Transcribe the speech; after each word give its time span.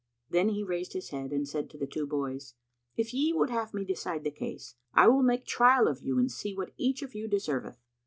Then 0.31 0.49
he 0.49 0.63
raised 0.63 0.93
his 0.93 1.09
head 1.09 1.29
and 1.31 1.47
said 1.47 1.69
to 1.69 1.77
the 1.77 1.85
two 1.85 2.07
boys, 2.07 2.55
"If 2.97 3.13
ye 3.13 3.33
would 3.33 3.51
have 3.51 3.71
me 3.71 3.85
decide 3.85 4.23
the 4.23 4.31
case, 4.31 4.73
I 4.95 5.07
will 5.07 5.21
make 5.21 5.45
trial 5.45 5.87
of 5.87 6.01
you 6.01 6.17
and 6.17 6.31
see 6.31 6.55
what 6.55 6.73
each 6.75 7.03
of 7.03 7.13
you 7.13 7.27
deserveth. 7.27 7.77